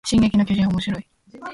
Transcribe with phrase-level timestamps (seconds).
[0.03, 1.05] 進撃の巨人はおもしろい